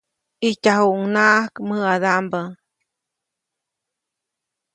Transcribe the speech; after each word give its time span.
ʼIjtyajuʼuŋnaʼak 0.43 1.53
mäʼadaʼmbä. 1.67 2.39